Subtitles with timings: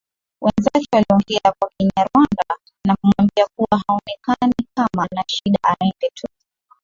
[0.41, 2.55] Wenzake waliongea kwa Kinyarwanda
[2.87, 6.27] na kumwambia kua haonekana kama ana shida aende tu